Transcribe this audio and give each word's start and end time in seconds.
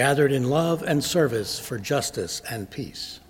gathered 0.00 0.32
in 0.32 0.48
love 0.48 0.82
and 0.82 1.04
service 1.04 1.58
for 1.58 1.78
justice 1.78 2.40
and 2.48 2.70
peace. 2.70 3.20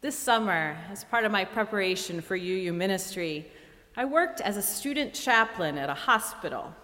This 0.00 0.18
summer, 0.18 0.76
as 0.90 1.04
part 1.04 1.24
of 1.24 1.30
my 1.30 1.44
preparation 1.44 2.20
for 2.20 2.34
UU 2.34 2.72
ministry, 2.72 3.46
I 3.96 4.04
worked 4.04 4.40
as 4.40 4.56
a 4.56 4.62
student 4.62 5.14
chaplain 5.14 5.78
at 5.78 5.90
a 5.90 5.94
hospital. 5.94 6.74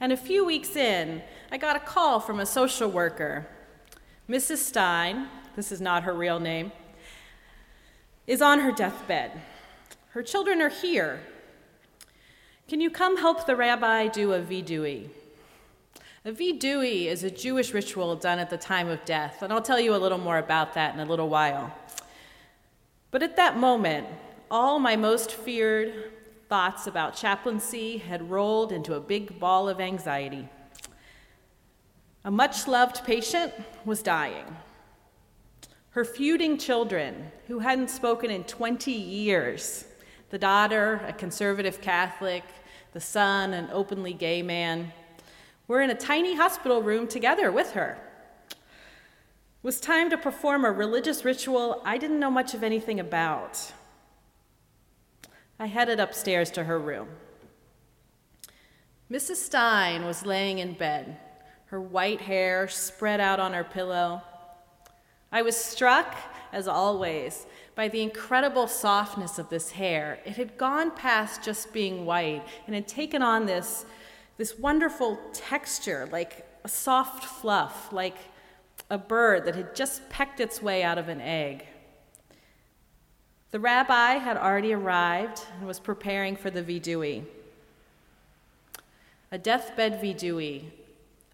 And 0.00 0.10
a 0.10 0.16
few 0.16 0.44
weeks 0.44 0.74
in, 0.74 1.22
I 1.52 1.56
got 1.56 1.76
a 1.76 1.86
call 1.94 2.18
from 2.18 2.40
a 2.40 2.44
social 2.44 2.90
worker. 2.90 3.46
Mrs. 4.28 4.56
Stein, 4.56 5.28
this 5.54 5.70
is 5.70 5.80
not 5.80 6.02
her 6.02 6.14
real 6.14 6.40
name, 6.40 6.72
is 8.26 8.42
on 8.42 8.58
her 8.58 8.72
deathbed. 8.72 9.40
Her 10.08 10.24
children 10.24 10.60
are 10.60 10.68
here, 10.68 11.20
can 12.68 12.80
you 12.80 12.90
come 12.90 13.16
help 13.16 13.46
the 13.46 13.54
rabbi 13.54 14.08
do 14.08 14.32
a 14.32 14.40
vidui? 14.40 15.08
A 16.24 16.32
vidui 16.32 17.06
is 17.06 17.22
a 17.22 17.30
Jewish 17.30 17.72
ritual 17.72 18.16
done 18.16 18.40
at 18.40 18.50
the 18.50 18.56
time 18.56 18.88
of 18.88 19.04
death, 19.04 19.42
and 19.42 19.52
I'll 19.52 19.62
tell 19.62 19.78
you 19.78 19.94
a 19.94 19.96
little 19.96 20.18
more 20.18 20.38
about 20.38 20.74
that 20.74 20.92
in 20.92 20.98
a 20.98 21.04
little 21.04 21.28
while. 21.28 21.72
But 23.12 23.22
at 23.22 23.36
that 23.36 23.56
moment, 23.56 24.08
all 24.50 24.80
my 24.80 24.96
most 24.96 25.32
feared 25.32 26.10
thoughts 26.48 26.88
about 26.88 27.14
chaplaincy 27.14 27.98
had 27.98 28.28
rolled 28.28 28.72
into 28.72 28.94
a 28.94 29.00
big 29.00 29.38
ball 29.38 29.68
of 29.68 29.80
anxiety. 29.80 30.48
A 32.24 32.30
much 32.30 32.66
loved 32.66 33.04
patient 33.04 33.52
was 33.84 34.02
dying. 34.02 34.44
Her 35.90 36.04
feuding 36.04 36.58
children, 36.58 37.30
who 37.46 37.60
hadn't 37.60 37.90
spoken 37.90 38.30
in 38.30 38.42
20 38.44 38.90
years, 38.90 39.84
the 40.36 40.40
daughter, 40.40 41.00
a 41.08 41.14
conservative 41.14 41.80
Catholic, 41.80 42.44
the 42.92 43.00
son, 43.00 43.54
an 43.54 43.70
openly 43.72 44.12
gay 44.12 44.42
man, 44.42 44.92
We're 45.66 45.80
in 45.80 45.88
a 45.88 45.94
tiny 45.94 46.36
hospital 46.36 46.82
room 46.82 47.08
together 47.08 47.50
with 47.50 47.72
her. 47.72 47.96
It 48.50 48.56
was 49.62 49.80
time 49.80 50.10
to 50.10 50.18
perform 50.18 50.66
a 50.66 50.70
religious 50.70 51.24
ritual 51.24 51.80
I 51.86 51.96
didn't 51.96 52.20
know 52.20 52.30
much 52.30 52.52
of 52.52 52.62
anything 52.62 53.00
about. 53.00 53.72
I 55.58 55.68
headed 55.68 56.00
upstairs 56.00 56.50
to 56.50 56.64
her 56.64 56.78
room. 56.78 57.08
Mrs. 59.10 59.36
Stein 59.36 60.04
was 60.04 60.26
laying 60.26 60.58
in 60.58 60.74
bed, 60.74 61.16
her 61.68 61.80
white 61.80 62.20
hair 62.20 62.68
spread 62.68 63.20
out 63.20 63.40
on 63.40 63.54
her 63.54 63.64
pillow. 63.64 64.20
I 65.32 65.42
was 65.42 65.56
struck, 65.56 66.16
as 66.52 66.68
always, 66.68 67.46
by 67.74 67.88
the 67.88 68.02
incredible 68.02 68.66
softness 68.66 69.38
of 69.38 69.48
this 69.48 69.72
hair. 69.72 70.18
It 70.24 70.36
had 70.36 70.56
gone 70.56 70.90
past 70.92 71.42
just 71.42 71.72
being 71.72 72.06
white 72.06 72.42
and 72.66 72.74
had 72.74 72.88
taken 72.88 73.22
on 73.22 73.46
this, 73.46 73.84
this 74.36 74.58
wonderful 74.58 75.18
texture, 75.32 76.08
like 76.10 76.46
a 76.64 76.68
soft 76.68 77.24
fluff, 77.24 77.92
like 77.92 78.16
a 78.88 78.98
bird 78.98 79.44
that 79.44 79.56
had 79.56 79.74
just 79.74 80.08
pecked 80.08 80.40
its 80.40 80.62
way 80.62 80.82
out 80.82 80.98
of 80.98 81.08
an 81.08 81.20
egg. 81.20 81.66
The 83.50 83.60
rabbi 83.60 84.14
had 84.14 84.36
already 84.36 84.72
arrived 84.72 85.42
and 85.58 85.66
was 85.66 85.80
preparing 85.80 86.36
for 86.36 86.50
the 86.50 86.62
vidui. 86.62 87.24
A 89.32 89.38
deathbed 89.38 90.00
vidui. 90.00 90.64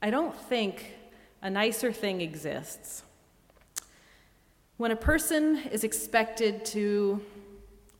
I 0.00 0.10
don't 0.10 0.34
think 0.34 0.96
a 1.42 1.50
nicer 1.50 1.92
thing 1.92 2.20
exists. 2.20 3.02
When 4.82 4.90
a 4.90 4.96
person 4.96 5.58
is 5.70 5.84
expected 5.84 6.64
to 6.64 7.24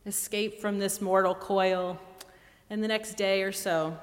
escape 0.05 0.59
from 0.59 0.79
this 0.79 0.99
mortal 0.99 1.33
coil 1.33 1.97
in 2.69 2.81
the 2.81 2.89
next 2.89 3.15
day 3.15 3.41
or 3.41 3.53
so, 3.53 3.97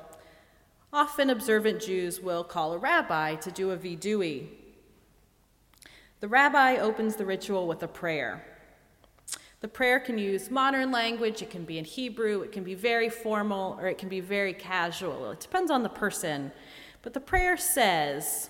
often 0.91 1.28
observant 1.28 1.82
Jews 1.82 2.20
will 2.20 2.42
call 2.42 2.72
a 2.72 2.78
rabbi 2.78 3.34
to 3.34 3.50
do 3.50 3.72
a 3.72 3.76
vidui. 3.76 4.46
The 6.20 6.28
rabbi 6.28 6.78
opens 6.78 7.16
the 7.16 7.26
ritual 7.26 7.68
with 7.68 7.82
a 7.82 7.86
prayer. 7.86 8.42
The 9.60 9.68
prayer 9.68 10.00
can 10.00 10.16
use 10.16 10.50
modern 10.50 10.91
language, 10.91 11.42
it 11.42 11.50
can 11.50 11.66
be 11.66 11.76
in 11.76 11.84
Hebrew, 11.84 12.41
it 12.41 12.50
can 12.50 12.64
be 12.64 12.74
very 12.74 13.10
formal, 13.10 13.76
or 13.78 13.88
it 13.88 13.98
can 13.98 14.08
be 14.08 14.20
very 14.20 14.54
casual. 14.54 15.32
It 15.32 15.41
depends 15.41 15.70
on 15.70 15.82
the 15.82 15.91
person. 15.91 16.50
But 17.02 17.12
the 17.12 17.20
prayer 17.20 17.58
says, 17.58 18.48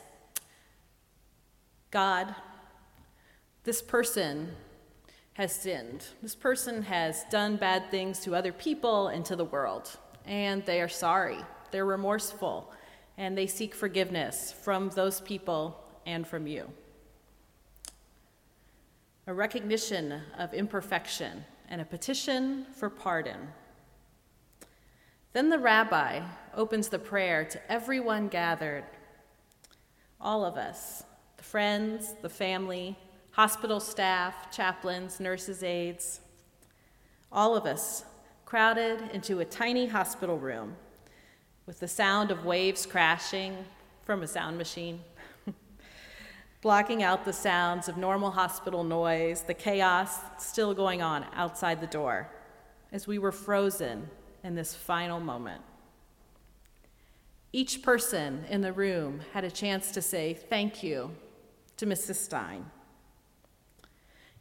God, 1.91 2.33
this 3.65 3.83
person 3.83 4.51
has 5.35 5.53
sinned. 5.53 6.05
This 6.23 6.35
person 6.35 6.83
has 6.83 7.25
done 7.31 7.57
bad 7.57 7.91
things 7.91 8.21
to 8.21 8.35
other 8.35 8.53
people 8.53 9.09
and 9.09 9.25
to 9.27 9.37
the 9.37 9.45
world, 9.45 9.97
and 10.25 10.65
they 10.67 10.81
are 10.81 10.89
sorry. 10.89 11.39
They're 11.71 11.87
remorseful, 11.87 12.73
and 13.17 13.37
they 13.37 13.47
seek 13.47 13.75
forgiveness 13.75 14.53
from 14.53 14.91
those 14.91 15.21
people 15.21 15.83
and 16.07 16.27
from 16.27 16.47
you. 16.47 16.71
A 19.27 19.35
recognition 19.35 20.21
of 20.39 20.53
imperfection 20.55 21.45
and 21.69 21.81
a 21.81 21.85
petition 21.85 22.67
for 22.75 22.91
pardon. 22.91 23.49
Then 25.33 25.49
the 25.49 25.59
rabbi 25.59 26.23
opens 26.57 26.89
the 26.89 26.99
prayer 26.99 27.45
to 27.45 27.73
everyone 27.73 28.29
gathered, 28.29 28.85
all 30.21 30.45
of 30.45 30.57
us, 30.57 31.05
the 31.37 31.45
friends, 31.45 32.15
the 32.21 32.29
family, 32.29 32.99
hospital 33.33 33.81
staff, 33.81 34.51
chaplains, 34.51 35.21
nurses' 35.21 35.63
aides, 35.63 36.21
all 37.33 37.57
of 37.57 37.65
us 37.65 38.05
crowded 38.45 39.01
into 39.13 39.41
a 39.41 39.45
tiny 39.45 39.87
hospital 39.87 40.39
room 40.39 40.75
with 41.67 41.79
the 41.79 41.89
sound 41.89 42.31
of 42.31 42.45
waves 42.45 42.85
crashing 42.85 43.57
from 44.03 44.23
a 44.23 44.27
sound 44.27 44.59
machine, 44.59 45.01
blocking 46.61 47.03
out 47.03 47.25
the 47.25 47.33
sounds 47.33 47.89
of 47.89 47.97
normal 47.97 48.33
hospital 48.33 48.83
noise, 48.83 49.43
the 49.43 49.55
chaos 49.55 50.19
still 50.39 50.75
going 50.75 51.01
on 51.01 51.25
outside 51.35 51.81
the 51.81 51.87
door 51.87 52.29
as 52.91 53.07
we 53.07 53.19
were 53.19 53.31
frozen 53.31 54.11
in 54.43 54.57
this 54.57 54.75
final 54.75 55.21
moment. 55.21 55.63
Each 57.53 57.83
person 57.83 58.45
in 58.49 58.61
the 58.61 58.73
room 58.73 59.21
had 59.33 59.45
a 59.45 59.51
chance 59.51 59.93
to 59.93 60.03
say 60.03 60.35
thank 60.35 60.83
you 60.83 61.13
to 61.77 61.87
Mrs. 61.87 62.17
Stein. 62.17 62.67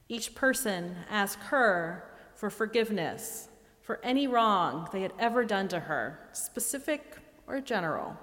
Each 0.09 0.33
person 0.33 0.95
asked 1.07 1.43
her 1.43 2.03
for 2.33 2.49
forgiveness 2.49 3.47
for 3.81 3.99
any 4.03 4.27
wrong 4.27 4.89
they 4.91 5.01
had 5.01 5.13
ever 5.19 5.45
done 5.45 5.67
to 5.67 5.79
her, 5.79 6.19
specific 6.33 7.17
or 7.45 7.61
general. 7.61 8.17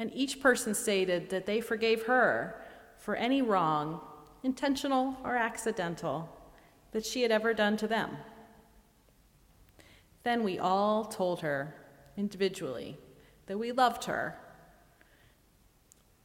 And 0.00 0.12
each 0.12 0.40
person 0.40 0.74
stated 0.74 1.30
that 1.30 1.46
they 1.46 1.60
forgave 1.60 2.04
her 2.06 2.60
for 2.98 3.14
any 3.14 3.40
wrong, 3.40 4.00
intentional 4.42 5.16
or 5.22 5.36
accidental, 5.36 6.28
that 6.90 7.06
she 7.06 7.22
had 7.22 7.30
ever 7.30 7.54
done 7.54 7.76
to 7.76 7.86
them. 7.86 8.16
Then 10.24 10.42
we 10.42 10.58
all 10.58 11.04
told 11.04 11.40
her 11.40 11.74
individually 12.16 12.98
that 13.46 13.58
we 13.58 13.70
loved 13.70 14.04
her. 14.04 14.36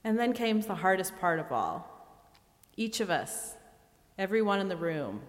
And 0.04 0.18
then 0.18 0.34
came 0.34 0.60
the 0.62 0.76
hardest 0.76 1.18
part 1.20 1.40
of 1.40 1.52
all. 1.52 1.88
Each 2.76 3.00
of 3.00 3.10
us 3.10 3.56
everyone 4.18 4.60
in 4.60 4.68
the 4.68 4.78
room 4.78 5.22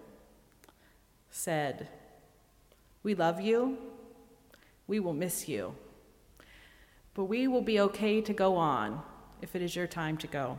said, 1.29 1.87
We 3.03 3.15
love 3.15 3.41
you, 3.41 3.77
we 4.87 4.99
will 4.99 5.13
miss 5.13 5.47
you, 5.47 5.75
but 7.13 7.25
we 7.25 7.47
will 7.47 7.61
be 7.61 7.79
okay 7.79 8.21
to 8.21 8.33
go 8.33 8.55
on 8.55 9.01
if 9.41 9.55
it 9.55 9.61
is 9.61 9.75
your 9.75 9.87
time 9.87 10.17
to 10.17 10.27
go. 10.27 10.57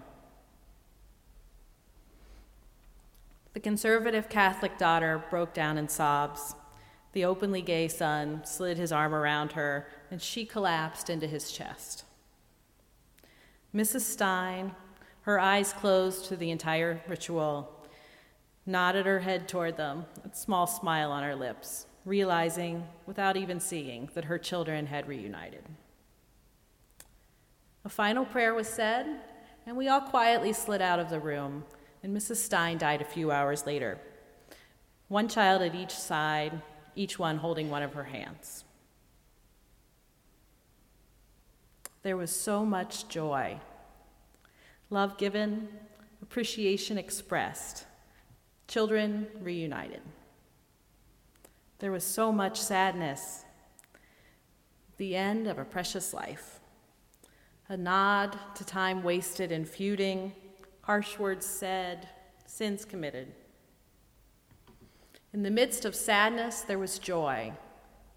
The 3.52 3.60
conservative 3.60 4.28
Catholic 4.28 4.76
daughter 4.76 5.24
broke 5.30 5.54
down 5.54 5.78
in 5.78 5.88
sobs. 5.88 6.54
The 7.12 7.24
openly 7.24 7.62
gay 7.62 7.88
son 7.88 8.42
slid 8.44 8.76
his 8.76 8.92
arm 8.92 9.14
around 9.14 9.52
her, 9.52 9.88
and 10.10 10.20
she 10.20 10.44
collapsed 10.44 11.08
into 11.08 11.26
his 11.26 11.50
chest. 11.50 12.04
Mrs. 13.74 14.02
Stein, 14.02 14.74
her 15.22 15.40
eyes 15.40 15.72
closed 15.72 16.26
to 16.26 16.36
the 16.36 16.50
entire 16.50 17.00
ritual, 17.08 17.75
nodded 18.66 19.06
her 19.06 19.20
head 19.20 19.48
toward 19.48 19.76
them, 19.76 20.04
a 20.24 20.34
small 20.34 20.66
smile 20.66 21.12
on 21.12 21.22
her 21.22 21.36
lips, 21.36 21.86
realizing, 22.04 22.86
without 23.06 23.36
even 23.36 23.60
seeing, 23.60 24.10
that 24.14 24.24
her 24.24 24.38
children 24.38 24.86
had 24.86 25.08
reunited. 25.08 25.64
A 27.84 27.88
final 27.88 28.24
prayer 28.24 28.52
was 28.52 28.66
said, 28.66 29.06
and 29.64 29.76
we 29.76 29.88
all 29.88 30.00
quietly 30.00 30.52
slid 30.52 30.82
out 30.82 30.98
of 30.98 31.08
the 31.08 31.20
room, 31.20 31.64
and 32.02 32.16
Mrs. 32.16 32.36
Stein 32.36 32.78
died 32.78 33.00
a 33.00 33.04
few 33.04 33.30
hours 33.30 33.64
later. 33.64 33.98
One 35.08 35.28
child 35.28 35.62
at 35.62 35.74
each 35.74 35.92
side, 35.92 36.60
each 36.96 37.18
one 37.18 37.36
holding 37.36 37.70
one 37.70 37.82
of 37.82 37.94
her 37.94 38.04
hands. 38.04 38.64
There 42.02 42.16
was 42.16 42.34
so 42.34 42.64
much 42.64 43.08
joy. 43.08 43.60
Love 44.90 45.18
given, 45.18 45.68
appreciation 46.22 46.98
expressed, 46.98 47.84
children 48.68 49.26
reunited. 49.40 50.02
There 51.78 51.92
was 51.92 52.04
so 52.04 52.32
much 52.32 52.60
sadness, 52.60 53.44
the 54.96 55.14
end 55.14 55.46
of 55.46 55.58
a 55.58 55.64
precious 55.64 56.14
life, 56.14 56.60
a 57.68 57.76
nod 57.76 58.38
to 58.54 58.64
time 58.64 59.02
wasted 59.02 59.52
in 59.52 59.64
feuding, 59.64 60.32
harsh 60.82 61.18
words 61.18 61.44
said, 61.44 62.08
sins 62.46 62.84
committed. 62.84 63.32
In 65.32 65.42
the 65.42 65.50
midst 65.50 65.84
of 65.84 65.94
sadness, 65.94 66.62
there 66.62 66.78
was 66.78 66.98
joy, 66.98 67.52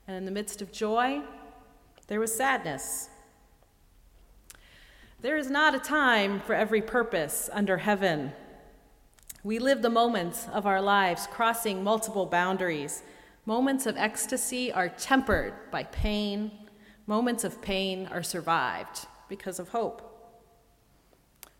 and 0.07 0.15
in 0.15 0.25
the 0.25 0.31
midst 0.31 0.61
of 0.61 0.71
joy, 0.71 1.21
there 2.07 2.19
was 2.19 2.33
sadness. 2.33 3.09
There 5.21 5.35
is 5.35 5.49
not 5.49 5.75
a 5.75 5.79
time 5.79 6.39
for 6.39 6.53
every 6.55 6.81
purpose 6.81 7.49
under 7.51 7.77
heaven. 7.77 8.31
We 9.43 9.57
live 9.57 9.81
the 9.81 9.89
moments 9.89 10.47
of 10.51 10.65
our 10.65 10.81
lives 10.81 11.25
crossing 11.31 11.81
multiple 11.81 12.25
boundaries. 12.25 13.03
Moments 13.45 13.85
of 13.85 13.95
ecstasy 13.95 14.69
are 14.69 14.89
tempered 14.89 15.53
by 15.71 15.83
pain. 15.83 16.51
Moments 17.07 17.45
of 17.45 17.61
pain 17.61 18.09
are 18.11 18.21
survived 18.21 19.07
because 19.29 19.57
of 19.57 19.69
hope. 19.69 20.05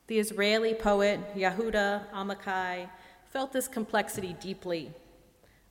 The 0.07 0.19
Israeli 0.19 0.73
poet 0.73 1.21
Yehuda 1.33 2.11
Amichai 2.11 2.89
felt 3.23 3.53
this 3.53 3.69
complexity 3.69 4.35
deeply. 4.41 4.91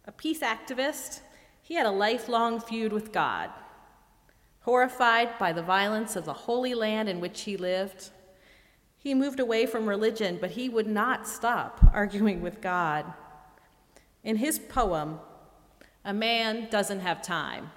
A 0.06 0.12
peace 0.12 0.40
activist, 0.40 1.20
he 1.60 1.74
had 1.74 1.84
a 1.84 1.90
lifelong 1.90 2.58
feud 2.58 2.90
with 2.90 3.12
God. 3.12 3.50
Horrified 4.60 5.38
by 5.38 5.52
the 5.52 5.62
violence 5.62 6.16
of 6.16 6.24
the 6.24 6.32
holy 6.32 6.72
land 6.72 7.10
in 7.10 7.20
which 7.20 7.42
he 7.42 7.58
lived, 7.58 8.10
he 8.98 9.14
moved 9.14 9.40
away 9.40 9.66
from 9.66 9.88
religion, 9.88 10.38
but 10.40 10.52
he 10.52 10.68
would 10.68 10.86
not 10.86 11.26
stop 11.26 11.80
arguing 11.92 12.42
with 12.42 12.60
God. 12.60 13.12
In 14.24 14.36
his 14.36 14.58
poem, 14.58 15.20
A 16.04 16.12
Man 16.12 16.68
Doesn't 16.70 17.00
Have 17.00 17.22
Time, 17.22 17.70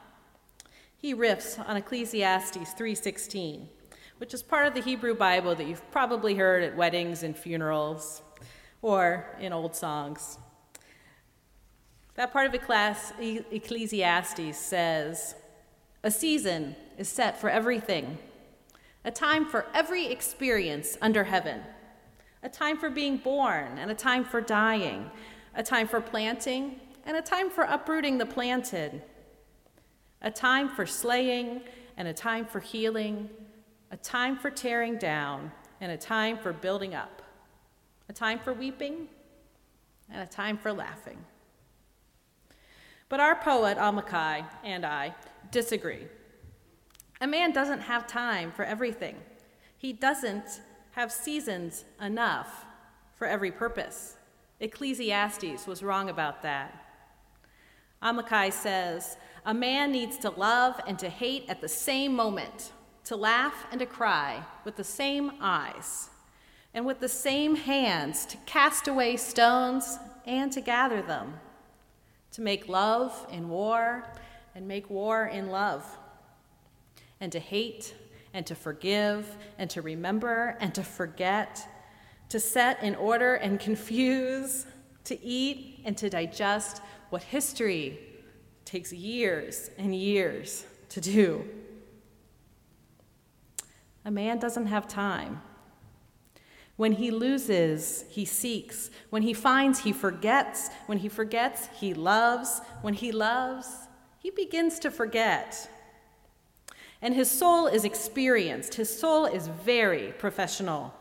he 0.97 1.15
riffs 1.15 1.57
on 1.68 1.77
Ecclesiastes 1.77 2.73
3:16, 2.73 3.68
which 4.18 4.33
is 4.33 4.44
part 4.44 4.68
of 4.68 4.73
the 4.73 4.81
Hebrew 4.81 5.15
Bible 5.15 5.56
that 5.56 5.65
you've 5.65 5.89
probably 5.91 6.35
heard 6.35 6.63
at 6.63 6.75
weddings 6.75 7.24
and 7.24 7.35
funerals 7.35 8.21
or 8.81 9.35
in 9.39 9.53
old 9.53 9.75
songs. 9.75 10.38
That 12.15 12.33
part 12.33 12.47
of 12.47 12.53
Ecclesiastes 12.53 14.57
says, 14.57 15.35
a 16.03 16.12
season 16.12 16.75
is 16.97 17.07
set 17.07 17.39
for 17.39 17.50
everything, 17.50 18.17
a 19.03 19.12
time 19.12 19.45
for 19.45 19.65
every 19.74 20.06
experience 20.07 20.98
under 21.01 21.24
heaven, 21.24 21.62
a 22.44 22.50
time 22.50 22.77
for 22.77 22.89
being 22.89 23.18
born 23.18 23.77
and 23.77 23.89
a 23.89 23.95
time 23.95 24.24
for 24.24 24.42
dying, 24.42 25.09
a 25.56 25.63
time 25.63 25.88
for 25.88 26.00
planting 26.00 26.80
and 27.06 27.18
a 27.18 27.21
time 27.21 27.50
for 27.50 27.63
uprooting 27.63 28.18
the 28.18 28.25
planted, 28.25 29.01
a 30.21 30.30
time 30.30 30.69
for 30.69 30.86
slaying 30.86 31.62
and 31.98 32.07
a 32.07 32.13
time 32.13 32.45
for 32.45 32.59
healing, 32.59 33.30
a 33.89 33.98
time 33.98 34.38
for 34.38 34.50
tearing 34.50 34.98
down 34.98 35.51
and 35.80 35.92
a 35.92 35.98
time 35.98 36.38
for 36.38 36.53
building 36.53 36.94
up, 36.94 37.21
a 38.07 38.13
time 38.13 38.39
for 38.39 38.53
weeping 38.53 39.07
and 40.09 40.21
a 40.21 40.25
time 40.25 40.57
for 40.57 40.71
laughing. 40.71 41.18
But 43.09 43.19
our 43.19 43.36
poet, 43.36 43.77
Amichai, 43.77 44.45
and 44.63 44.86
I 44.86 45.13
disagree. 45.50 46.07
A 47.21 47.27
man 47.27 47.51
doesn't 47.51 47.81
have 47.81 48.07
time 48.07 48.51
for 48.51 48.65
everything, 48.65 49.15
he 49.77 49.94
doesn't 49.94 50.62
have 50.91 51.12
seasons 51.12 51.85
enough 52.01 52.65
for 53.15 53.27
every 53.27 53.51
purpose. 53.51 54.18
Ecclesiastes 54.59 55.65
was 55.68 55.83
wrong 55.83 56.09
about 56.09 56.41
that. 56.41 56.83
Amichai 58.01 58.51
says, 58.51 59.18
A 59.45 59.53
man 59.53 59.91
needs 59.91 60.18
to 60.19 60.31
love 60.31 60.79
and 60.88 60.97
to 61.00 61.09
hate 61.09 61.45
at 61.47 61.62
the 61.62 61.69
same 61.69 62.15
moment, 62.15 62.71
to 63.06 63.15
laugh 63.15 63.67
and 63.71 63.79
to 63.79 63.85
cry 63.85 64.44
with 64.65 64.75
the 64.75 64.83
same 64.83 65.33
eyes, 65.39 66.09
and 66.74 66.85
with 66.85 67.00
the 67.00 67.09
same 67.09 67.56
hands 67.56 68.25
to 68.25 68.38
cast 68.45 68.88
away 68.88 69.15
stones 69.15 70.00
and 70.25 70.51
to 70.51 70.62
gather 70.62 71.01
them, 71.01 71.39
to 72.31 72.41
make 72.41 72.67
love 72.67 73.27
in 73.31 73.50
war 73.50 74.03
and 74.56 74.67
make 74.67 74.89
war 74.89 75.25
in 75.27 75.50
love, 75.50 75.85
and 77.21 77.31
to 77.31 77.39
hate 77.39 77.94
and 78.33 78.45
to 78.47 78.56
forgive 78.56 79.38
and 79.57 79.69
to 79.69 79.81
remember 79.81 80.57
and 80.59 80.75
to 80.75 80.83
forget, 80.83 81.65
to 82.29 82.39
set 82.39 82.83
in 82.83 82.95
order 82.95 83.35
and 83.35 83.59
confuse, 83.59 84.65
to 85.06 85.23
eat 85.23 85.81
and 85.85 85.97
to 85.97 86.09
digest 86.09 86.81
what 87.09 87.23
history 87.23 88.00
takes 88.65 88.91
years 88.91 89.69
and 89.77 89.95
years 89.95 90.65
to 90.89 91.00
do. 91.00 91.45
A 94.03 94.12
man 94.12 94.39
doesn't 94.39 94.67
have 94.67 94.88
time. 94.88 95.41
When 96.77 96.94
he 96.94 97.12
loses, 97.12 98.06
he 98.09 98.25
seeks. 98.25 98.89
When 99.12 99.21
he 99.21 99.33
finds, 99.33 99.81
he 99.81 99.91
forgets. 99.91 100.69
When 100.88 100.97
he 100.97 101.09
forgets, 101.09 101.69
he 101.79 101.94
loves. 101.94 102.62
When 102.81 102.95
he 102.95 103.12
loves, 103.12 103.67
he 104.17 104.31
begins 104.31 104.79
to 104.79 104.89
forget. 104.89 105.69
And 107.01 107.13
his 107.13 107.30
soul 107.30 107.68
is 107.68 107.83
experienced, 107.83 108.75
his 108.75 108.95
soul 108.95 109.25
is 109.25 109.48
very 109.48 110.13
professional. 110.18 110.94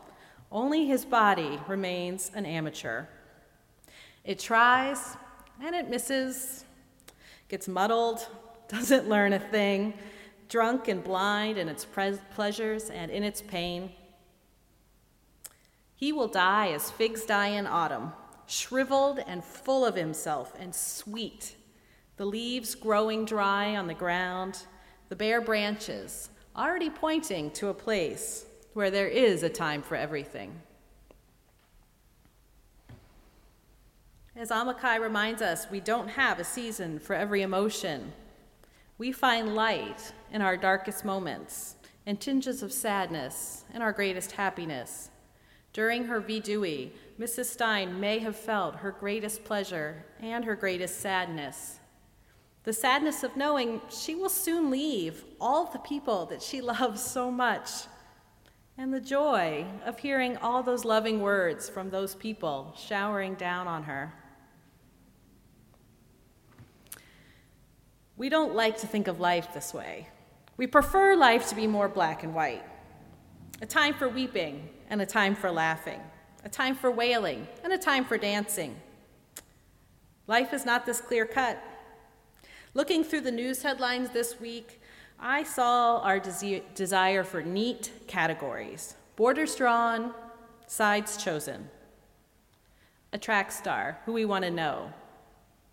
Only 0.51 0.85
his 0.85 1.05
body 1.05 1.59
remains 1.67 2.31
an 2.33 2.45
amateur. 2.45 3.05
It 4.23 4.39
tries 4.39 5.15
and 5.63 5.75
it 5.75 5.89
misses, 5.89 6.65
gets 7.47 7.67
muddled, 7.67 8.27
doesn't 8.67 9.07
learn 9.07 9.33
a 9.33 9.39
thing, 9.39 9.93
drunk 10.49 10.87
and 10.87 11.03
blind 11.03 11.57
in 11.57 11.69
its 11.69 11.85
pre- 11.85 12.17
pleasures 12.33 12.89
and 12.89 13.11
in 13.11 13.23
its 13.23 13.41
pain. 13.41 13.91
He 15.95 16.11
will 16.11 16.27
die 16.27 16.71
as 16.71 16.89
figs 16.89 17.25
die 17.25 17.49
in 17.49 17.67
autumn, 17.67 18.11
shriveled 18.47 19.19
and 19.19 19.43
full 19.43 19.85
of 19.85 19.95
himself 19.95 20.53
and 20.59 20.73
sweet 20.73 21.55
the 22.21 22.25
leaves 22.27 22.75
growing 22.75 23.25
dry 23.25 23.75
on 23.75 23.87
the 23.87 23.95
ground, 23.95 24.67
the 25.11 25.15
bare 25.17 25.41
branches 25.41 26.29
already 26.55 26.89
pointing 26.89 27.51
to 27.51 27.67
a 27.67 27.73
place 27.73 28.45
where 28.71 28.89
there 28.89 29.09
is 29.09 29.43
a 29.43 29.49
time 29.49 29.81
for 29.81 29.95
everything. 29.95 30.61
As 34.37 34.51
Amichai 34.51 35.01
reminds 35.01 35.41
us, 35.41 35.69
we 35.69 35.81
don't 35.81 36.07
have 36.07 36.39
a 36.39 36.45
season 36.45 36.97
for 36.97 37.13
every 37.13 37.41
emotion. 37.41 38.13
We 38.97 39.11
find 39.11 39.53
light 39.53 40.13
in 40.31 40.41
our 40.41 40.55
darkest 40.55 41.03
moments 41.03 41.75
and 42.05 42.17
tinges 42.17 42.63
of 42.63 42.71
sadness 42.71 43.65
in 43.73 43.81
our 43.81 43.91
greatest 43.91 44.31
happiness. 44.31 45.09
During 45.73 46.05
her 46.05 46.21
vidui, 46.21 46.91
Mrs. 47.19 47.47
Stein 47.47 47.99
may 47.99 48.19
have 48.19 48.37
felt 48.37 48.77
her 48.77 48.91
greatest 48.91 49.43
pleasure 49.43 50.05
and 50.21 50.45
her 50.45 50.55
greatest 50.55 51.01
sadness 51.01 51.80
the 52.63 52.73
sadness 52.73 53.23
of 53.23 53.35
knowing 53.35 53.81
she 53.89 54.15
will 54.15 54.29
soon 54.29 54.69
leave 54.69 55.23
all 55.39 55.65
the 55.65 55.79
people 55.79 56.25
that 56.27 56.41
she 56.41 56.61
loves 56.73 57.01
so 57.01 57.31
much, 57.31 57.69
and 58.77 58.93
the 58.93 59.01
joy 59.01 59.65
of 59.85 59.99
hearing 59.99 60.37
all 60.37 60.63
those 60.63 60.85
loving 60.85 61.21
words 61.21 61.69
from 61.69 61.89
those 61.89 62.15
people 62.15 62.73
showering 62.77 63.35
down 63.35 63.67
on 63.67 63.83
her. 63.83 64.13
We 68.17 68.29
don't 68.29 68.55
like 68.55 68.77
to 68.79 68.87
think 68.87 69.07
of 69.07 69.19
life 69.19 69.53
this 69.53 69.73
way. 69.73 70.07
We 70.57 70.67
prefer 70.67 71.15
life 71.15 71.49
to 71.49 71.55
be 71.55 71.65
more 71.67 71.89
black 71.89 72.23
and 72.23 72.35
white 72.35 72.63
a 73.61 73.65
time 73.65 73.93
for 73.93 74.09
weeping 74.09 74.67
and 74.89 75.01
a 75.01 75.05
time 75.05 75.35
for 75.35 75.51
laughing, 75.51 75.99
a 76.43 76.49
time 76.49 76.75
for 76.75 76.89
wailing 76.89 77.47
and 77.63 77.71
a 77.71 77.77
time 77.77 78.03
for 78.03 78.17
dancing. 78.17 78.75
Life 80.27 80.53
is 80.53 80.65
not 80.65 80.85
this 80.85 80.99
clear 80.99 81.25
cut. 81.25 81.61
Looking 82.73 83.03
through 83.03 83.21
the 83.21 83.31
news 83.31 83.63
headlines 83.63 84.11
this 84.11 84.39
week, 84.39 84.79
I 85.19 85.43
saw 85.43 85.99
our 85.99 86.21
desi- 86.21 86.63
desire 86.73 87.23
for 87.23 87.41
neat 87.41 87.91
categories 88.07 88.95
borders 89.17 89.55
drawn, 89.55 90.13
sides 90.67 91.21
chosen. 91.21 91.69
A 93.11 93.17
track 93.17 93.51
star, 93.51 93.99
who 94.05 94.13
we 94.13 94.23
want 94.23 94.45
to 94.45 94.51
know 94.51 94.93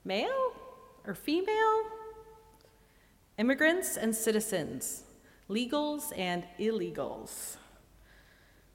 male 0.05 0.53
or 1.07 1.15
female? 1.15 1.85
Immigrants 3.39 3.97
and 3.97 4.15
citizens, 4.15 5.05
legals 5.49 6.13
and 6.19 6.43
illegals, 6.59 7.57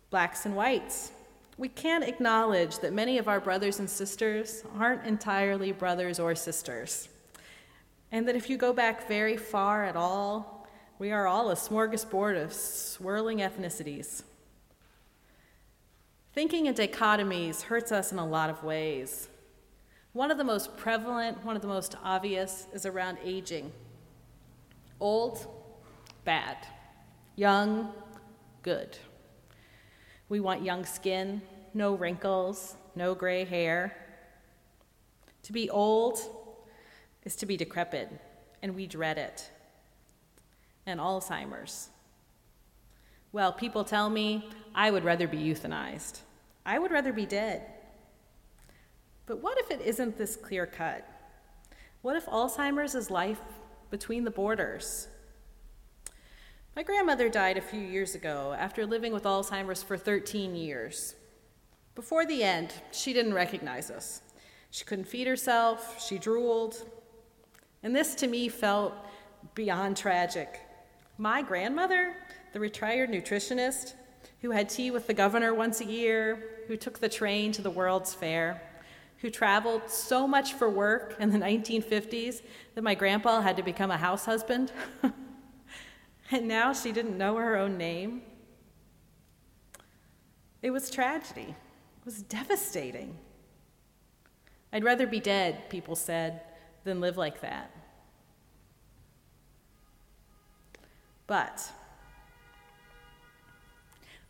blacks 0.09 0.45
and 0.45 0.55
whites. 0.55 1.11
We 1.57 1.67
can't 1.67 2.05
acknowledge 2.05 2.79
that 2.79 2.93
many 2.93 3.17
of 3.17 3.27
our 3.27 3.41
brothers 3.41 3.79
and 3.79 3.89
sisters 3.89 4.63
aren't 4.79 5.05
entirely 5.05 5.73
brothers 5.73 6.19
or 6.19 6.33
sisters. 6.35 7.09
And 8.13 8.27
that 8.27 8.35
if 8.35 8.47
you 8.47 8.57
go 8.57 8.73
back 8.73 9.07
very 9.07 9.35
far 9.35 9.83
at 9.83 9.95
all, 9.95 10.67
we 10.99 11.11
are 11.11 11.25
all 11.25 11.49
a 11.49 11.55
smorgasbord 11.55 12.41
of 12.41 12.53
swirling 12.53 13.39
ethnicities. 13.39 14.21
Thinking 16.31 16.67
in 16.67 16.75
dichotomies 16.75 17.63
hurts 17.63 17.91
us 17.91 18.11
in 18.11 18.19
a 18.19 18.25
lot 18.25 18.51
of 18.51 18.63
ways. 18.63 19.29
One 20.11 20.29
of 20.29 20.37
the 20.37 20.43
most 20.43 20.77
prevalent, 20.77 21.43
one 21.43 21.55
of 21.55 21.63
the 21.63 21.67
most 21.67 21.95
obvious, 22.03 22.67
is 22.71 22.85
around 22.85 23.17
aging. 23.23 23.71
Old, 24.99 25.47
bad. 26.23 26.57
Young, 27.35 27.91
good. 28.61 28.95
We 30.29 30.39
want 30.39 30.63
young 30.63 30.85
skin, 30.85 31.41
no 31.73 31.95
wrinkles, 31.95 32.75
no 32.95 33.15
gray 33.15 33.43
hair. 33.43 33.97
To 35.41 35.51
be 35.51 35.67
old 35.71 36.19
is 37.23 37.35
to 37.37 37.45
be 37.45 37.57
decrepit, 37.57 38.09
and 38.61 38.75
we 38.75 38.87
dread 38.87 39.17
it. 39.17 39.49
And 40.85 40.99
Alzheimer's. 40.99 41.89
Well, 43.31 43.53
people 43.53 43.83
tell 43.83 44.09
me 44.09 44.49
I 44.75 44.91
would 44.91 45.03
rather 45.03 45.27
be 45.27 45.37
euthanized. 45.37 46.19
I 46.65 46.79
would 46.79 46.91
rather 46.91 47.13
be 47.13 47.25
dead. 47.25 47.63
But 49.25 49.41
what 49.41 49.57
if 49.57 49.71
it 49.71 49.81
isn't 49.81 50.17
this 50.17 50.35
clear 50.35 50.65
cut? 50.65 51.07
What 52.01 52.15
if 52.15 52.25
Alzheimer's 52.25 52.95
is 52.95 53.09
life 53.09 53.41
between 53.89 54.23
the 54.23 54.31
borders? 54.31 55.07
My 56.75 56.83
grandmother 56.83 57.29
died 57.29 57.57
a 57.57 57.61
few 57.61 57.79
years 57.79 58.15
ago 58.15 58.55
after 58.57 58.85
living 58.85 59.13
with 59.13 59.23
Alzheimer's 59.23 59.83
for 59.83 59.97
13 59.97 60.55
years. 60.55 61.15
Before 61.95 62.25
the 62.25 62.43
end, 62.43 62.73
she 62.91 63.13
didn't 63.13 63.35
recognize 63.35 63.91
us. 63.91 64.21
She 64.71 64.83
couldn't 64.83 65.07
feed 65.07 65.27
herself, 65.27 66.03
she 66.03 66.17
drooled. 66.17 66.83
And 67.83 67.95
this 67.95 68.15
to 68.15 68.27
me 68.27 68.49
felt 68.49 68.93
beyond 69.53 69.97
tragic. 69.97 70.61
My 71.17 71.41
grandmother 71.41 72.15
the 72.53 72.59
retired 72.59 73.09
nutritionist 73.09 73.93
who 74.41 74.51
had 74.51 74.69
tea 74.69 74.91
with 74.91 75.07
the 75.07 75.13
governor 75.13 75.53
once 75.53 75.81
a 75.81 75.85
year, 75.85 76.61
who 76.67 76.77
took 76.77 76.99
the 76.99 77.09
train 77.09 77.51
to 77.51 77.61
the 77.61 77.69
World's 77.69 78.13
Fair, 78.13 78.61
who 79.17 79.29
traveled 79.29 79.89
so 79.89 80.27
much 80.27 80.53
for 80.53 80.69
work 80.69 81.15
in 81.19 81.31
the 81.31 81.37
1950s 81.37 82.41
that 82.75 82.83
my 82.83 82.93
grandpa 82.93 83.41
had 83.41 83.57
to 83.57 83.63
become 83.63 83.89
a 83.89 83.97
house 83.97 84.25
husband. 84.25 84.71
and 86.31 86.47
now 86.47 86.73
she 86.73 86.91
didn't 86.91 87.17
know 87.17 87.37
her 87.37 87.55
own 87.55 87.77
name. 87.77 88.21
It 90.61 90.71
was 90.71 90.89
tragedy. 90.89 91.55
It 91.99 92.05
was 92.05 92.21
devastating. 92.21 93.17
I'd 94.71 94.83
rather 94.83 95.07
be 95.07 95.19
dead, 95.19 95.69
people 95.69 95.95
said, 95.95 96.41
than 96.83 96.99
live 96.99 97.17
like 97.17 97.41
that. 97.41 97.71
But 101.27 101.71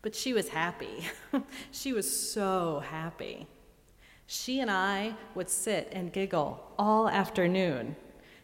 but 0.01 0.13
she 0.13 0.33
was 0.33 0.49
happy. 0.49 1.07
she 1.71 1.93
was 1.93 2.31
so 2.31 2.83
happy. 2.89 3.47
She 4.27 4.59
and 4.59 4.69
I 4.69 5.15
would 5.33 5.49
sit 5.49 5.89
and 5.93 6.11
giggle 6.11 6.61
all 6.77 7.07
afternoon. 7.07 7.95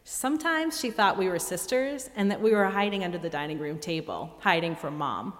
Sometimes 0.06 0.80
she 0.80 0.90
thought 0.90 1.18
we 1.18 1.28
were 1.28 1.38
sisters 1.38 2.10
and 2.16 2.32
that 2.32 2.42
we 2.42 2.52
were 2.52 2.66
hiding 2.66 3.04
under 3.04 3.18
the 3.18 3.30
dining 3.30 3.60
room 3.60 3.78
table, 3.78 4.34
hiding 4.40 4.76
from 4.76 4.98
mom. 4.98 5.34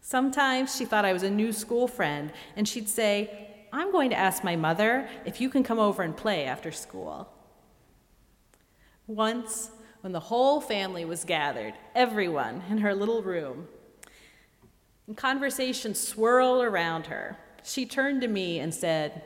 Sometimes 0.00 0.76
she 0.76 0.84
thought 0.84 1.06
I 1.06 1.14
was 1.14 1.22
a 1.22 1.30
new 1.30 1.52
school 1.52 1.88
friend 1.88 2.30
and 2.54 2.68
she'd 2.68 2.88
say, 2.88 3.66
I'm 3.72 3.90
going 3.90 4.10
to 4.10 4.16
ask 4.16 4.44
my 4.44 4.56
mother 4.56 5.08
if 5.24 5.40
you 5.40 5.48
can 5.48 5.62
come 5.64 5.78
over 5.78 6.02
and 6.02 6.14
play 6.14 6.44
after 6.44 6.70
school. 6.70 7.28
Once, 9.06 9.70
when 10.00 10.12
the 10.12 10.20
whole 10.20 10.60
family 10.60 11.04
was 11.04 11.24
gathered, 11.24 11.74
everyone 11.94 12.62
in 12.70 12.78
her 12.78 12.94
little 12.94 13.22
room, 13.22 13.68
and 15.06 15.16
conversation 15.16 15.94
swirled 15.94 16.64
around 16.64 17.06
her. 17.06 17.36
She 17.62 17.86
turned 17.86 18.20
to 18.22 18.28
me 18.28 18.58
and 18.58 18.74
said, 18.74 19.22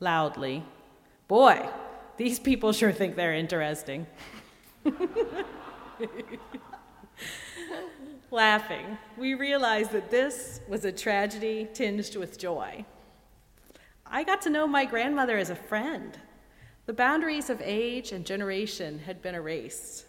loudly, 0.00 0.64
Boy, 1.28 1.68
these 2.16 2.38
people 2.38 2.72
sure 2.72 2.92
think 2.92 3.16
they're 3.16 3.34
interesting. 3.34 4.06
Laughing, 8.30 8.96
we 9.16 9.34
realized 9.34 9.90
that 9.92 10.10
this 10.10 10.60
was 10.68 10.84
a 10.84 10.92
tragedy 10.92 11.68
tinged 11.74 12.16
with 12.16 12.38
joy. 12.38 12.84
I 14.04 14.22
got 14.22 14.40
to 14.42 14.50
know 14.50 14.68
my 14.68 14.84
grandmother 14.84 15.36
as 15.36 15.50
a 15.50 15.56
friend. 15.56 16.16
The 16.86 16.92
boundaries 16.92 17.50
of 17.50 17.60
age 17.64 18.12
and 18.12 18.24
generation 18.24 19.00
had 19.00 19.20
been 19.20 19.34
erased. 19.34 20.06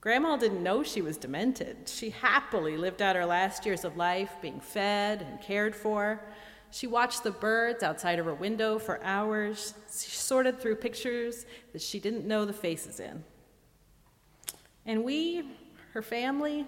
Grandma 0.00 0.36
didn't 0.36 0.62
know 0.62 0.84
she 0.84 1.02
was 1.02 1.16
demented. 1.16 1.88
She 1.88 2.10
happily 2.10 2.76
lived 2.76 3.02
out 3.02 3.16
her 3.16 3.26
last 3.26 3.66
years 3.66 3.84
of 3.84 3.96
life 3.96 4.32
being 4.40 4.60
fed 4.60 5.22
and 5.22 5.40
cared 5.40 5.74
for. 5.74 6.20
She 6.70 6.86
watched 6.86 7.24
the 7.24 7.32
birds 7.32 7.82
outside 7.82 8.20
of 8.20 8.26
her 8.26 8.34
window 8.34 8.78
for 8.78 9.02
hours. 9.02 9.74
She 9.88 10.10
sorted 10.10 10.60
through 10.60 10.76
pictures 10.76 11.46
that 11.72 11.82
she 11.82 11.98
didn't 11.98 12.26
know 12.26 12.44
the 12.44 12.52
faces 12.52 13.00
in. 13.00 13.24
And 14.86 15.04
we, 15.04 15.42
her 15.94 16.02
family, 16.02 16.64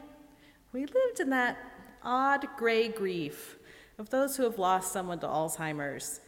we 0.72 0.86
lived 0.86 1.20
in 1.20 1.30
that 1.30 1.56
odd 2.02 2.46
gray 2.56 2.88
grief 2.88 3.58
of 3.98 4.10
those 4.10 4.36
who 4.36 4.42
have 4.42 4.58
lost 4.58 4.92
someone 4.92 5.20
to 5.20 5.26
Alzheimer's, 5.26 6.20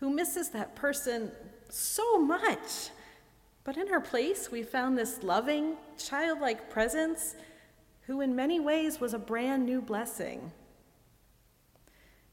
who 0.00 0.10
misses 0.10 0.48
that 0.50 0.74
person 0.74 1.30
so 1.72 2.18
much 2.18 2.90
but 3.64 3.76
in 3.76 3.86
her 3.88 4.00
place, 4.00 4.50
we 4.50 4.62
found 4.62 4.98
this 4.98 5.22
loving, 5.22 5.76
childlike 5.96 6.68
presence 6.68 7.36
who, 8.02 8.20
in 8.20 8.34
many 8.34 8.58
ways, 8.58 9.00
was 9.00 9.14
a 9.14 9.18
brand 9.18 9.64
new 9.64 9.80
blessing. 9.80 10.50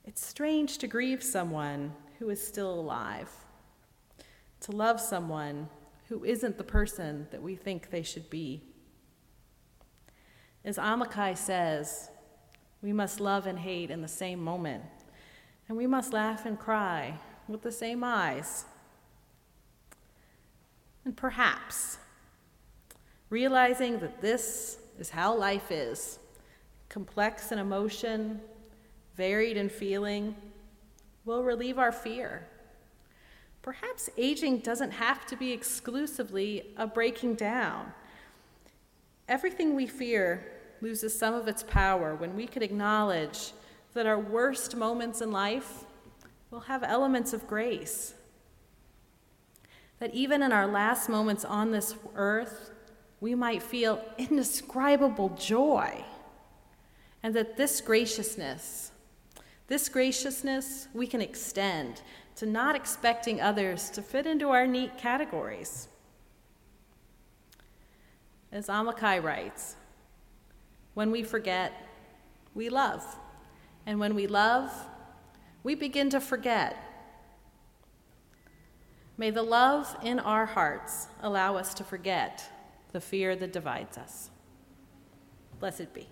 It's 0.06 0.26
strange 0.26 0.80
to 0.80 0.88
grieve 0.88 1.22
someone 1.22 1.94
who 2.18 2.30
is 2.30 2.46
still 2.46 2.74
alive, 2.74 3.30
to 4.62 4.72
love 4.72 5.00
someone 5.00 5.70
who 6.08 6.24
isn't 6.24 6.58
the 6.58 6.64
person 6.64 7.28
that 7.30 7.44
we 7.44 7.56
think 7.56 7.92
they 7.92 8.02
should 8.02 8.28
be. 8.32 8.64
As 10.66 10.78
Amichai 10.78 11.38
says, 11.38 12.10
we 12.82 12.92
must 12.92 13.20
love 13.20 13.46
and 13.46 13.60
hate 13.60 13.92
in 13.92 14.02
the 14.02 14.08
same 14.08 14.44
moment, 14.44 14.84
and 15.68 15.78
we 15.78 15.86
must 15.86 16.12
laugh 16.12 16.48
and 16.48 16.58
cry 16.58 17.20
with 17.48 17.62
the 17.62 17.72
same 17.72 18.04
eyes. 18.04 18.66
And 21.06 21.16
perhaps 21.16 21.98
realizing 23.30 24.00
that 24.00 24.22
this 24.22 24.80
is 24.98 25.10
how 25.10 25.36
life 25.36 25.72
is 25.72 26.20
complex 26.90 27.52
in 27.52 27.60
emotion, 27.60 28.42
varied 29.16 29.58
in 29.58 29.70
feeling 29.70 30.36
will 31.26 31.44
relieve 31.44 31.78
our 31.78 31.92
fear. 31.92 32.48
Perhaps 33.62 34.10
aging 34.18 34.60
doesn't 34.60 34.92
have 34.92 35.26
to 35.28 35.36
be 35.36 35.52
exclusively 35.52 36.74
a 36.78 36.88
breaking 36.88 37.36
down. 37.36 37.92
Everything 39.28 39.76
we 39.76 39.86
fear 39.86 40.44
loses 40.82 41.18
some 41.18 41.34
of 41.34 41.48
its 41.48 41.62
power 41.62 42.16
when 42.16 42.36
we 42.36 42.48
can 42.48 42.64
acknowledge 42.64 43.52
that 43.94 44.06
our 44.08 44.20
worst 44.20 44.76
moments 44.76 45.22
in 45.22 45.32
life 45.32 45.84
will 46.50 46.62
have 46.62 46.84
elements 46.84 47.34
of 47.34 47.46
grace 47.46 48.16
that 50.00 50.14
even 50.14 50.42
in 50.42 50.52
our 50.52 50.68
last 50.68 51.10
moments 51.10 51.46
on 51.46 51.72
this 51.72 51.96
earth, 52.16 52.72
we 53.20 53.36
might 53.36 53.62
feel 53.62 54.02
indescribable 54.18 55.30
joy. 55.30 56.04
And 57.22 57.36
that 57.36 57.58
this 57.58 57.82
graciousness, 57.82 58.92
this 59.68 59.90
graciousness 59.90 60.88
we 60.94 61.06
can 61.06 61.22
extend 61.22 62.02
to 62.38 62.46
not 62.46 62.76
expecting 62.78 63.42
others 63.42 63.90
to 63.90 64.02
fit 64.02 64.26
into 64.26 64.50
our 64.50 64.66
neat 64.66 64.98
categories. 64.98 65.90
As 68.54 68.68
Amichai 68.68 69.22
writes, 69.22 69.76
when 70.94 71.12
we 71.12 71.24
forget, 71.24 71.74
we 72.56 72.70
love. 72.70 73.04
And 73.86 74.00
when 74.00 74.16
we 74.16 74.28
love, 74.28 74.72
we 75.64 75.76
begin 75.76 76.10
to 76.12 76.22
forget 76.22 76.89
May 79.20 79.32
the 79.32 79.44
love 79.44 79.98
in 80.02 80.18
our 80.18 80.46
hearts 80.46 81.08
allow 81.22 81.58
us 81.58 81.74
to 81.74 81.84
forget 81.84 82.42
the 82.94 83.02
fear 83.02 83.36
that 83.36 83.52
divides 83.52 83.98
us. 83.98 84.30
Blessed 85.60 85.94
be. 85.94 86.08